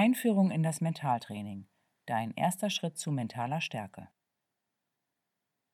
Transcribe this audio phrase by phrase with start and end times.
[0.00, 1.66] Einführung in das Mentaltraining.
[2.06, 4.08] Dein erster Schritt zu mentaler Stärke.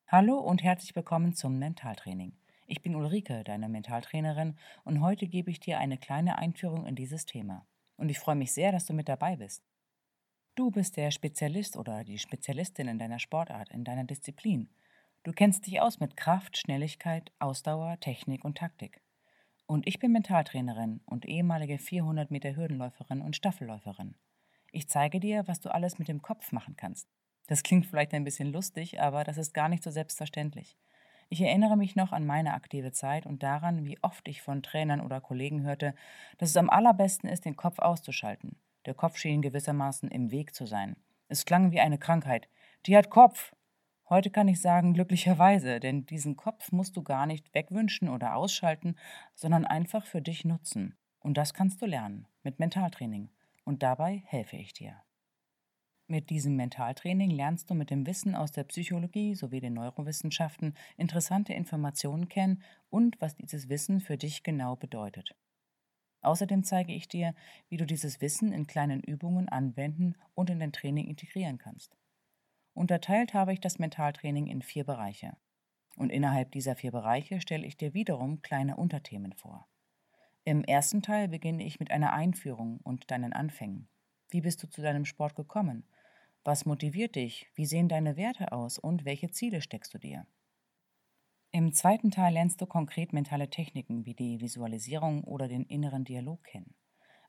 [0.09, 2.33] Hallo und herzlich willkommen zum Mentaltraining.
[2.67, 7.25] Ich bin Ulrike, deine Mentaltrainerin, und heute gebe ich dir eine kleine Einführung in dieses
[7.25, 7.69] Thema.
[7.97, 9.63] Und ich freue mich sehr, dass du mit dabei bist.
[10.57, 14.69] Du bist der Spezialist oder die Spezialistin in deiner Sportart, in deiner Disziplin.
[15.23, 19.01] Du kennst dich aus mit Kraft, Schnelligkeit, Ausdauer, Technik und Taktik.
[19.67, 24.15] Und ich bin Mentaltrainerin und ehemalige 400 Meter Hürdenläuferin und Staffelläuferin.
[24.71, 27.09] Ich zeige dir, was du alles mit dem Kopf machen kannst.
[27.49, 30.77] Das klingt vielleicht ein bisschen lustig, aber das ist gar nicht so selbstverständlich.
[31.29, 35.01] Ich erinnere mich noch an meine aktive Zeit und daran, wie oft ich von Trainern
[35.01, 35.95] oder Kollegen hörte,
[36.39, 38.57] dass es am allerbesten ist, den Kopf auszuschalten.
[38.85, 40.97] Der Kopf schien gewissermaßen im Weg zu sein.
[41.29, 42.49] Es klang wie eine Krankheit.
[42.87, 43.53] Die hat Kopf.
[44.09, 48.95] Heute kann ich sagen, glücklicherweise, denn diesen Kopf musst du gar nicht wegwünschen oder ausschalten,
[49.35, 50.97] sondern einfach für dich nutzen.
[51.19, 53.31] Und das kannst du lernen mit Mentaltraining.
[53.65, 55.03] Und dabei helfe ich dir.
[56.07, 61.53] Mit diesem Mentaltraining lernst du mit dem Wissen aus der Psychologie sowie den Neurowissenschaften interessante
[61.53, 65.35] Informationen kennen und was dieses Wissen für dich genau bedeutet.
[66.21, 67.35] Außerdem zeige ich dir,
[67.69, 71.97] wie du dieses Wissen in kleinen Übungen anwenden und in dein Training integrieren kannst.
[72.77, 75.35] Unterteilt habe ich das Mentaltraining in vier Bereiche.
[75.97, 79.67] Und innerhalb dieser vier Bereiche stelle ich dir wiederum kleine Unterthemen vor.
[80.45, 83.89] Im ersten Teil beginne ich mit einer Einführung und deinen Anfängen.
[84.29, 85.89] Wie bist du zu deinem Sport gekommen?
[86.45, 87.51] Was motiviert dich?
[87.55, 88.79] Wie sehen deine Werte aus?
[88.79, 90.27] Und welche Ziele steckst du dir?
[91.53, 96.45] Im zweiten Teil lernst du konkret mentale Techniken wie die Visualisierung oder den inneren Dialog
[96.45, 96.75] kennen.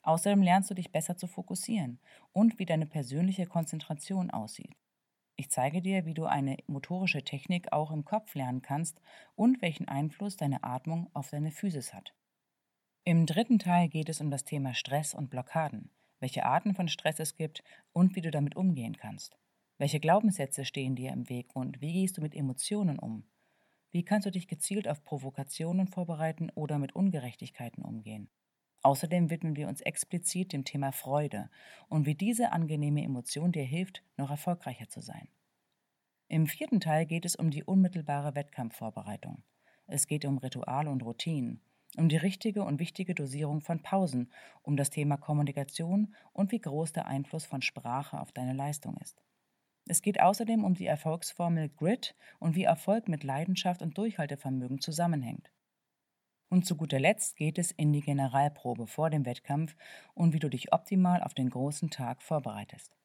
[0.03, 2.01] Außerdem lernst du dich besser zu fokussieren
[2.33, 4.75] und wie deine persönliche Konzentration aussieht.
[5.37, 8.99] Ich zeige dir, wie du eine motorische Technik auch im Kopf lernen kannst
[9.35, 12.13] und welchen Einfluss deine Atmung auf deine Physis hat.
[13.05, 17.19] Im dritten Teil geht es um das Thema Stress und Blockaden welche Arten von Stress
[17.19, 19.37] es gibt und wie du damit umgehen kannst.
[19.77, 23.29] Welche Glaubenssätze stehen dir im Weg und wie gehst du mit Emotionen um?
[23.91, 28.29] Wie kannst du dich gezielt auf Provokationen vorbereiten oder mit Ungerechtigkeiten umgehen?
[28.87, 31.49] Außerdem widmen wir uns explizit dem Thema Freude
[31.89, 35.27] und wie diese angenehme Emotion dir hilft, noch erfolgreicher zu sein.
[36.29, 39.43] Im vierten Teil geht es um die unmittelbare Wettkampfvorbereitung.
[39.87, 41.59] Es geht um Rituale und Routinen,
[41.97, 44.31] um die richtige und wichtige Dosierung von Pausen,
[44.61, 49.21] um das Thema Kommunikation und wie groß der Einfluss von Sprache auf deine Leistung ist.
[49.85, 55.51] Es geht außerdem um die Erfolgsformel Grit und wie Erfolg mit Leidenschaft und Durchhaltevermögen zusammenhängt.
[56.49, 59.75] Und zu guter Letzt geht es in die Generalprobe vor dem Wettkampf
[60.13, 62.95] und wie du dich optimal auf den großen Tag vorbereitest.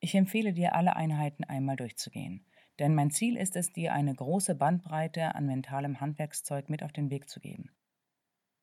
[0.00, 2.44] Ich empfehle dir, alle Einheiten einmal durchzugehen,
[2.78, 7.10] denn mein Ziel ist es, dir eine große Bandbreite an mentalem Handwerkszeug mit auf den
[7.10, 7.70] Weg zu geben.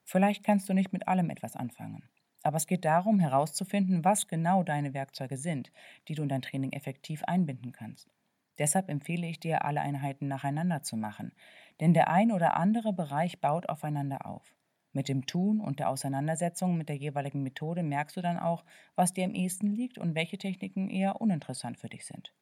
[0.04, 2.10] Vielleicht kannst du nicht mit allem etwas anfangen.
[2.42, 5.72] Aber es geht darum, herauszufinden, was genau deine Werkzeuge sind,
[6.08, 8.10] die du in dein Training effektiv einbinden kannst.
[8.60, 11.34] Deshalb empfehle ich dir, alle Einheiten nacheinander zu machen,
[11.80, 14.54] denn der ein oder andere Bereich baut aufeinander auf.
[14.92, 19.14] Mit dem Tun und der Auseinandersetzung mit der jeweiligen Methode merkst du dann auch, was
[19.14, 22.34] dir am ehesten liegt und welche Techniken eher uninteressant für dich sind.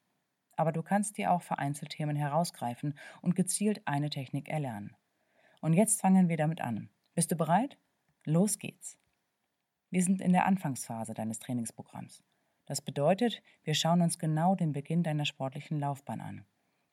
[0.56, 4.96] Aber du kannst dir auch vereinzelt Themen herausgreifen und gezielt eine Technik erlernen.
[5.62, 6.90] Und jetzt fangen wir damit an.
[7.14, 7.78] Bist du bereit?
[8.24, 8.98] Los geht's.
[9.92, 12.24] Wir sind in der Anfangsphase deines Trainingsprogramms.
[12.68, 16.46] Das bedeutet, wir schauen uns genau den Beginn deiner sportlichen Laufbahn an.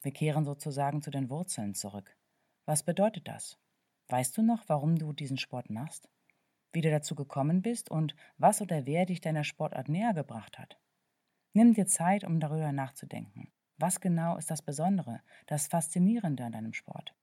[0.03, 2.17] Wir kehren sozusagen zu den Wurzeln zurück.
[2.65, 3.59] Was bedeutet das?
[4.09, 6.09] Weißt du noch, warum du diesen Sport machst?
[6.73, 10.79] Wie du dazu gekommen bist und was oder wer dich deiner Sportart näher gebracht hat?
[11.55, 13.53] Nimm dir Zeit, um darüber nachzudenken.
[13.77, 17.17] Was genau ist das Besondere, das Faszinierende an deinem Sport?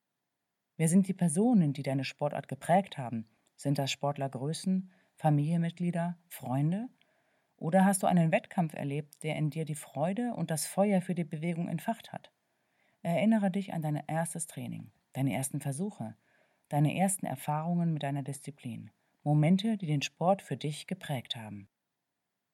[0.75, 6.89] Wer sind die Personen, die deine Sportart geprägt haben Sind das Sportlergrößen, Familienmitglieder, Freunde?
[7.61, 11.13] Oder hast du einen Wettkampf erlebt, der in dir die Freude und das Feuer für
[11.13, 12.31] die Bewegung entfacht hat?
[13.03, 16.15] Erinnere dich an dein erstes Training, deine ersten Versuche,
[16.69, 18.89] deine ersten Erfahrungen mit deiner Disziplin,
[19.21, 21.69] Momente, die den Sport für dich geprägt haben.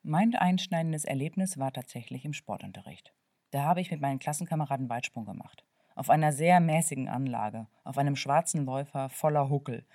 [0.04, 3.14] Mein einschneidendes Erlebnis war tatsächlich im Sportunterricht.
[3.52, 5.64] Da habe ich mit meinen Klassenkameraden Weitsprung gemacht.
[5.96, 9.86] Auf einer sehr mäßigen Anlage, auf einem schwarzen Läufer voller Huckel.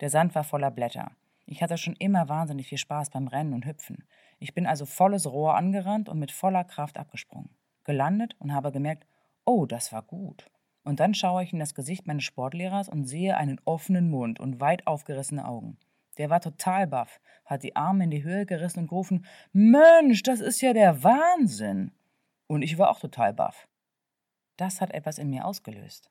[0.00, 1.12] Der Sand war voller Blätter.
[1.44, 4.04] Ich hatte schon immer wahnsinnig viel Spaß beim Rennen und Hüpfen.
[4.38, 7.56] Ich bin also volles Rohr angerannt und mit voller Kraft abgesprungen.
[7.84, 9.06] Gelandet und habe gemerkt,
[9.44, 10.50] oh, das war gut.
[10.84, 14.60] Und dann schaue ich in das Gesicht meines Sportlehrers und sehe einen offenen Mund und
[14.60, 15.78] weit aufgerissene Augen.
[16.18, 20.40] Der war total baff, hat die Arme in die Höhe gerissen und gerufen: Mensch, das
[20.40, 21.92] ist ja der Wahnsinn!
[22.46, 23.68] Und ich war auch total baff.
[24.56, 26.10] Das hat etwas in mir ausgelöst.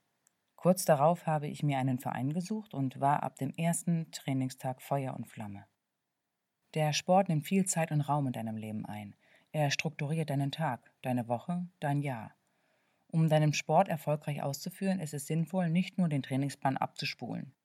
[0.61, 5.15] Kurz darauf habe ich mir einen Verein gesucht und war ab dem ersten Trainingstag Feuer
[5.15, 5.65] und Flamme.
[6.75, 9.15] Der Sport nimmt viel Zeit und Raum in deinem Leben ein.
[9.51, 12.35] Er strukturiert deinen Tag, deine Woche, dein Jahr.
[13.07, 17.55] Um deinen Sport erfolgreich auszuführen, ist es sinnvoll, nicht nur den Trainingsplan abzuspulen.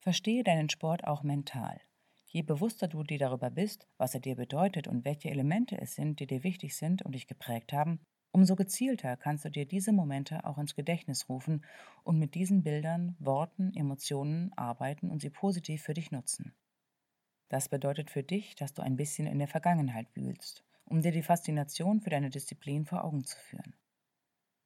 [0.00, 1.80] Verstehe deinen Sport auch mental.
[2.26, 6.20] Je bewusster du dir darüber bist, was er dir bedeutet und welche Elemente es sind,
[6.20, 10.44] die dir wichtig sind und dich geprägt haben, umso gezielter kannst du dir diese Momente
[10.44, 11.64] auch ins Gedächtnis rufen
[12.04, 16.54] und mit diesen Bildern, Worten, Emotionen arbeiten und sie positiv für dich nutzen.
[17.48, 21.22] Das bedeutet für dich, dass du ein bisschen in der Vergangenheit wühlst, um dir die
[21.22, 23.74] Faszination für deine Disziplin vor Augen zu führen.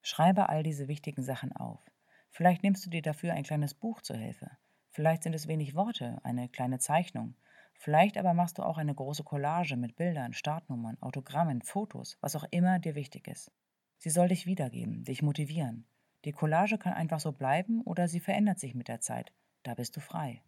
[0.02, 1.80] Schreibe all diese wichtigen Sachen auf.
[2.28, 4.50] Vielleicht nimmst du dir dafür ein kleines Buch zur Hilfe.
[4.90, 7.36] Vielleicht sind es wenig Worte, eine kleine Zeichnung.
[7.74, 12.44] Vielleicht aber machst du auch eine große Collage mit Bildern, Startnummern, Autogrammen, Fotos, was auch
[12.50, 13.50] immer dir wichtig ist.
[13.98, 15.86] Sie soll dich wiedergeben, dich motivieren.
[16.24, 19.32] Die Collage kann einfach so bleiben oder sie verändert sich mit der Zeit.
[19.62, 20.42] Da bist du frei.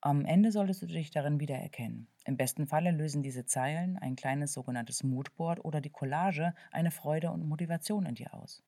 [0.00, 2.08] Am Ende solltest du dich darin wiedererkennen.
[2.24, 7.30] Im besten Falle lösen diese Zeilen, ein kleines sogenanntes Moodboard oder die Collage eine Freude
[7.30, 8.64] und Motivation in dir aus.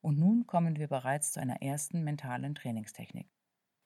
[0.00, 3.28] Und nun kommen wir bereits zu einer ersten mentalen Trainingstechnik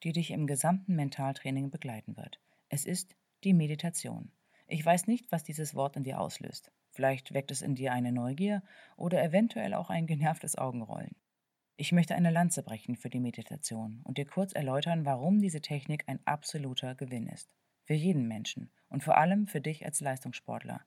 [0.02, 2.40] die dich im gesamten Mentaltraining begleiten wird.
[2.75, 3.15] Es ist
[3.45, 4.33] die Meditation.
[4.67, 6.73] Ich weiß nicht, was dieses Wort in dir auslöst.
[6.89, 8.63] Vielleicht weckt es in dir eine Neugier
[8.97, 11.15] oder eventuell auch ein genervtes Augenrollen.
[11.77, 16.05] Ich möchte eine Lanze brechen für die Meditation und dir kurz erläutern, warum diese Technik
[16.07, 17.55] ein absoluter Gewinn ist.
[17.85, 20.81] Für jeden Menschen und vor allem für dich als Leistungssportler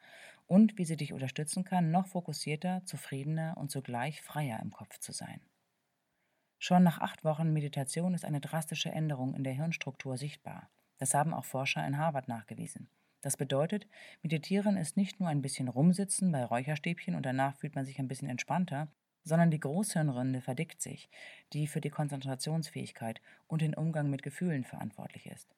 [0.47, 5.11] und wie sie dich unterstützen kann, noch fokussierter, zufriedener und zugleich freier im Kopf zu
[5.11, 5.39] sein.
[6.57, 10.71] Schon nach acht Wochen Meditation ist eine drastische Änderung in der Hirnstruktur sichtbar.
[10.97, 12.89] Das haben auch Forscher in Harvard nachgewiesen.
[13.21, 13.87] Das bedeutet,
[14.21, 18.07] meditieren ist nicht nur ein bisschen rumsitzen bei Räucherstäbchen und danach fühlt man sich ein
[18.07, 18.87] bisschen entspannter,
[19.23, 21.09] sondern die Großhirnrinde verdickt sich,
[21.51, 25.55] die für die Konzentrationsfähigkeit und den Umgang mit Gefühlen verantwortlich ist.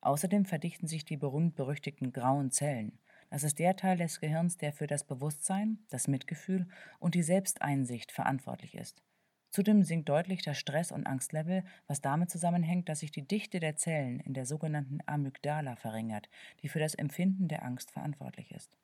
[0.00, 2.98] Außerdem verdichten sich die berühmt-berüchtigten grauen Zellen.
[3.30, 6.68] Das ist der Teil des Gehirns, der für das Bewusstsein, das Mitgefühl
[6.98, 9.02] und die Selbsteinsicht verantwortlich ist.
[9.50, 13.76] Zudem sinkt deutlich das Stress- und Angstlevel, was damit zusammenhängt, dass sich die Dichte der
[13.76, 16.28] Zellen in der sogenannten Amygdala verringert,
[16.62, 18.76] die für das Empfinden der Angst verantwortlich ist.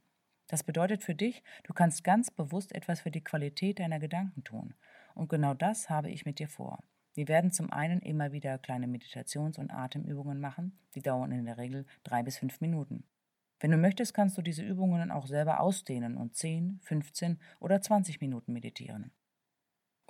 [0.48, 4.74] Das bedeutet für dich, du kannst ganz bewusst etwas für die Qualität deiner Gedanken tun.
[5.14, 6.82] Und genau das habe ich mit dir vor.
[7.14, 11.58] Wir werden zum einen immer wieder kleine Meditations- und Atemübungen machen, die dauern in der
[11.58, 13.04] Regel drei bis fünf Minuten.
[13.60, 18.20] Wenn du möchtest, kannst du diese Übungen auch selber ausdehnen und 10, 15 oder 20
[18.20, 19.12] Minuten meditieren.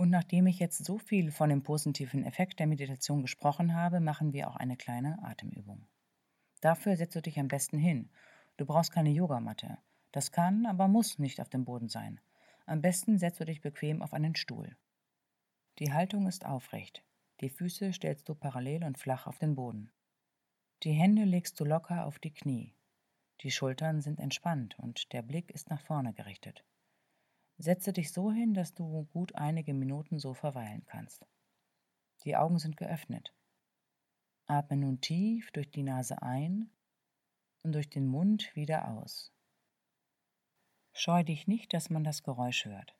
[0.03, 4.33] Und nachdem ich jetzt so viel von dem positiven Effekt der Meditation gesprochen habe, machen
[4.33, 5.87] wir auch eine kleine Atemübung.
[6.61, 8.11] Dafür setzt du dich am besten hin.
[8.57, 9.79] Du brauchst keine Yogamatte.
[10.11, 12.21] Das kann, aber muss nicht auf dem Boden sein.
[12.67, 14.77] Am besten setzt du dich bequem auf einen Stuhl.
[15.79, 17.05] Die Haltung ist aufrecht.
[17.41, 19.93] Die Füße stellst du parallel und flach auf den Boden.
[20.83, 22.75] Die Hände legst du locker auf die Knie.
[23.43, 26.65] Die Schultern sind entspannt und der Blick ist nach vorne gerichtet.
[27.63, 31.25] Setze dich so hin, dass du gut einige Minuten so verweilen kannst.
[32.25, 33.33] Die Augen sind geöffnet.
[34.47, 36.73] Atme nun tief durch die Nase ein
[37.63, 39.33] und durch den Mund wieder aus.
[40.93, 42.97] Scheu dich nicht, dass man das Geräusch hört.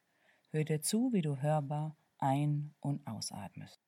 [0.53, 3.81] Hör dir zu, wie du hörbar ein- und ausatmest.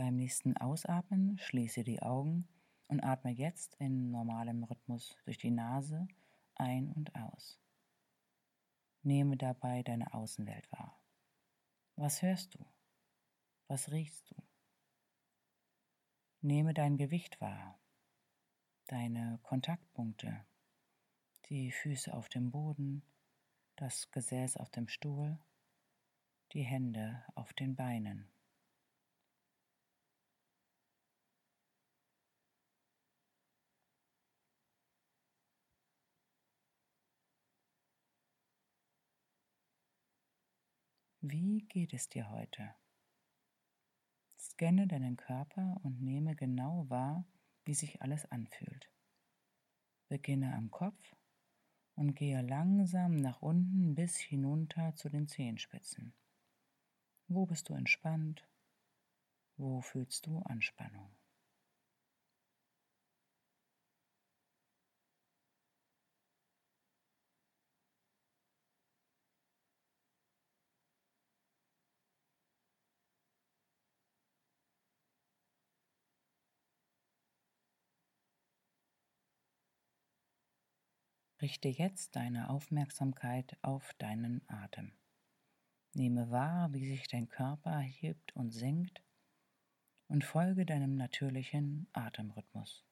[0.00, 2.48] Beim nächsten Ausatmen schließe die Augen
[2.88, 6.08] und atme jetzt in normalem Rhythmus durch die Nase
[6.54, 7.60] ein und aus.
[9.02, 10.98] Nehme dabei deine Außenwelt wahr.
[11.96, 12.64] Was hörst du?
[13.68, 14.36] Was riechst du?
[16.40, 17.78] Nehme dein Gewicht wahr,
[18.86, 20.46] deine Kontaktpunkte,
[21.50, 23.02] die Füße auf dem Boden,
[23.76, 25.38] das Gesäß auf dem Stuhl,
[26.52, 28.32] die Hände auf den Beinen.
[41.22, 42.74] Wie geht es dir heute?
[44.38, 47.26] Scanne deinen Körper und nehme genau wahr,
[47.66, 48.90] wie sich alles anfühlt.
[50.08, 51.14] Beginne am Kopf
[51.94, 56.14] und gehe langsam nach unten bis hinunter zu den Zehenspitzen.
[57.28, 58.48] Wo bist du entspannt?
[59.58, 61.19] Wo fühlst du Anspannung?
[81.40, 84.92] Richte jetzt deine Aufmerksamkeit auf deinen Atem.
[85.94, 89.02] Nehme wahr, wie sich dein Körper hebt und senkt
[90.06, 92.84] und folge deinem natürlichen Atemrhythmus.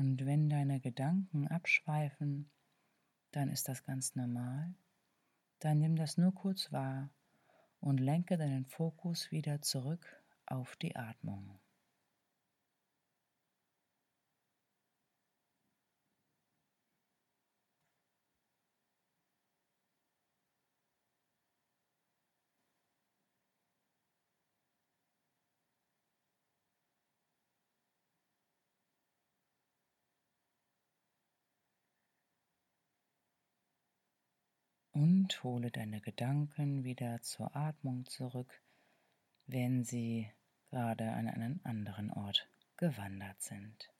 [0.00, 2.50] Und wenn deine Gedanken abschweifen,
[3.32, 4.74] dann ist das ganz normal.
[5.58, 7.10] Dann nimm das nur kurz wahr
[7.80, 10.06] und lenke deinen Fokus wieder zurück
[10.46, 11.59] auf die Atmung.
[34.92, 38.62] Und hole deine Gedanken wieder zur Atmung zurück,
[39.46, 40.30] wenn sie
[40.70, 43.92] gerade an einen anderen Ort gewandert sind.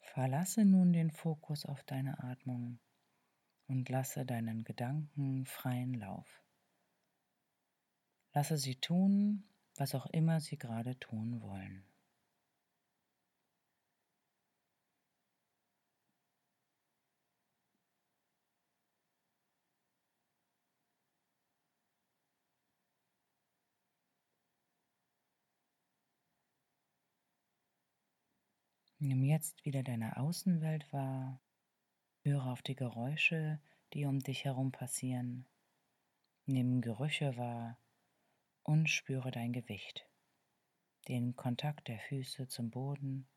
[0.00, 2.78] Verlasse nun den Fokus auf deine Atmung
[3.68, 6.42] und lasse deinen Gedanken freien Lauf.
[8.32, 9.44] Lasse sie tun,
[9.76, 11.84] was auch immer sie gerade tun wollen.
[28.98, 31.40] Nimm jetzt wieder deine Außenwelt wahr
[32.26, 33.60] Höre auf die Geräusche,
[33.92, 35.46] die um dich herum passieren.
[36.44, 37.78] Nimm Gerüche wahr
[38.64, 40.08] und spüre dein Gewicht,
[41.06, 43.28] den Kontakt der Füße zum Boden,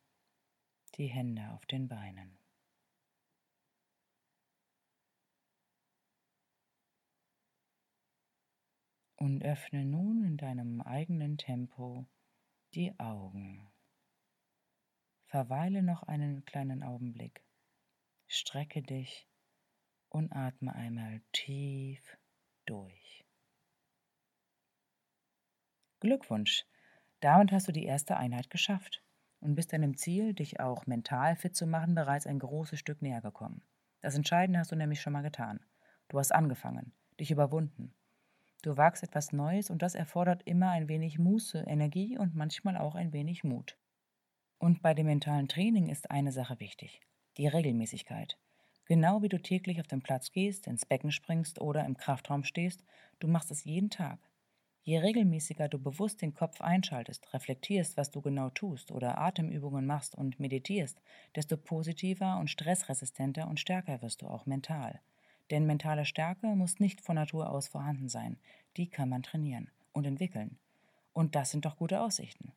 [0.96, 2.40] die Hände auf den Beinen.
[9.18, 12.08] Und öffne nun in deinem eigenen Tempo
[12.74, 13.70] die Augen.
[15.26, 17.44] Verweile noch einen kleinen Augenblick
[18.32, 19.28] strecke dich
[20.08, 22.00] und atme einmal tief
[22.66, 23.26] durch.
[26.00, 26.66] Glückwunsch,
[27.22, 29.04] damit hast du die erste Einheit geschafft
[29.40, 33.22] und bist deinem Ziel, dich auch mental fit zu machen, bereits ein großes Stück näher
[33.22, 33.64] gekommen.
[34.02, 35.60] Das Entscheidende hast du nämlich schon mal getan.
[36.08, 37.96] Du hast angefangen, dich überwunden.
[38.62, 42.94] Du wagst etwas Neues und das erfordert immer ein wenig Muße, Energie und manchmal auch
[42.94, 43.78] ein wenig Mut.
[44.60, 47.02] Und bei dem mentalen Training ist eine Sache wichtig
[47.40, 48.38] die Regelmäßigkeit.
[48.86, 52.84] Genau wie du täglich auf den Platz gehst, ins Becken springst oder im Kraftraum stehst,
[53.20, 54.20] du machst es jeden Tag.
[54.84, 60.16] Je regelmäßiger du bewusst den Kopf einschaltest, reflektierst, was du genau tust oder Atemübungen machst
[60.16, 61.02] und meditierst,
[61.36, 65.00] desto positiver und stressresistenter und stärker wirst du auch mental.
[65.50, 68.38] Denn mentale Stärke muss nicht von Natur aus vorhanden sein,
[68.76, 70.58] die kann man trainieren und entwickeln.
[71.14, 72.52] Und das sind doch gute Aussichten.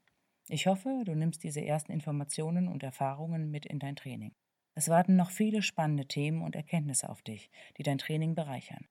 [0.48, 4.34] Ich hoffe, du nimmst diese ersten Informationen und Erfahrungen mit in dein Training.
[4.74, 8.86] Es warten noch viele spannende Themen und Erkenntnisse auf dich, die dein Training bereichern.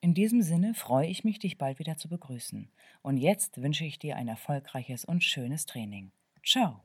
[0.00, 2.70] In diesem Sinne freue ich mich, dich bald wieder zu begrüßen.
[3.02, 6.10] Und jetzt wünsche ich dir ein erfolgreiches und schönes Training.
[6.44, 6.82] Ciao!